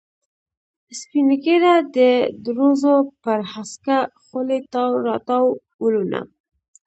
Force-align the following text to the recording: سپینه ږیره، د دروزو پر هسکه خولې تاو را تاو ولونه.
سپینه 0.99 1.35
ږیره، 1.43 1.75
د 1.95 1.97
دروزو 2.45 2.95
پر 3.23 3.39
هسکه 3.53 3.97
خولې 4.23 4.59
تاو 4.73 4.91
را 5.05 5.17
تاو 5.27 5.45
ولونه. 5.83 6.21